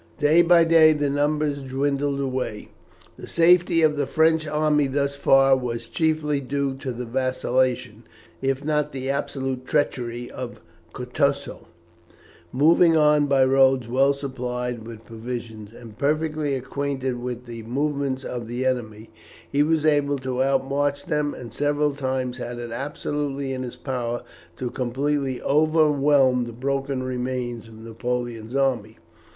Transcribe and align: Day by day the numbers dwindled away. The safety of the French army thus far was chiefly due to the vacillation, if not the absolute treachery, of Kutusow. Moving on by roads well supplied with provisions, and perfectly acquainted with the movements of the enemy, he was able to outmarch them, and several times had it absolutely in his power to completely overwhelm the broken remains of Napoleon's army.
Day 0.17 0.41
by 0.41 0.63
day 0.63 0.93
the 0.93 1.11
numbers 1.11 1.61
dwindled 1.61 2.19
away. 2.19 2.69
The 3.17 3.27
safety 3.27 3.83
of 3.83 3.97
the 3.97 4.07
French 4.07 4.47
army 4.47 4.87
thus 4.87 5.15
far 5.15 5.55
was 5.55 5.87
chiefly 5.87 6.39
due 6.41 6.75
to 6.77 6.91
the 6.91 7.05
vacillation, 7.05 8.05
if 8.41 8.65
not 8.65 8.93
the 8.93 9.11
absolute 9.11 9.67
treachery, 9.67 10.27
of 10.31 10.59
Kutusow. 10.91 11.67
Moving 12.51 12.97
on 12.97 13.27
by 13.27 13.45
roads 13.45 13.87
well 13.87 14.11
supplied 14.11 14.87
with 14.87 15.05
provisions, 15.05 15.71
and 15.71 15.95
perfectly 15.95 16.55
acquainted 16.55 17.21
with 17.21 17.45
the 17.45 17.61
movements 17.61 18.23
of 18.23 18.47
the 18.47 18.65
enemy, 18.65 19.11
he 19.51 19.61
was 19.61 19.85
able 19.85 20.17
to 20.17 20.41
outmarch 20.41 21.05
them, 21.05 21.35
and 21.35 21.53
several 21.53 21.93
times 21.93 22.37
had 22.37 22.57
it 22.57 22.71
absolutely 22.71 23.53
in 23.53 23.61
his 23.61 23.75
power 23.75 24.23
to 24.57 24.71
completely 24.71 25.39
overwhelm 25.43 26.45
the 26.45 26.53
broken 26.53 27.03
remains 27.03 27.67
of 27.67 27.75
Napoleon's 27.83 28.55
army. 28.55 28.97